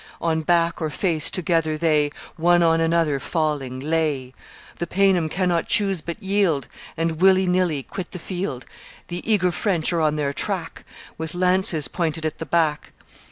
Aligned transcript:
On 0.19 0.41
back 0.41 0.81
or 0.81 0.89
face 0.89 1.29
together 1.29 1.77
they, 1.77 2.09
One 2.35 2.63
on 2.63 2.81
another 2.81 3.19
falling, 3.19 3.79
lay! 3.79 4.33
The 4.79 4.87
Paynim 4.87 5.29
cannot 5.29 5.67
choose 5.67 6.01
but 6.01 6.23
yield, 6.23 6.67
And, 6.97 7.21
willy 7.21 7.45
nilly, 7.45 7.83
quit 7.83 8.09
the 8.11 8.17
field 8.17 8.65
The 9.09 9.21
eager 9.31 9.51
French 9.51 9.93
are 9.93 10.01
on 10.01 10.15
their 10.15 10.33
track, 10.33 10.85
With 11.19 11.35
lances 11.35 11.87
pointed 11.87 12.25
at 12.25 12.39
the 12.39 12.47
back. 12.47 12.93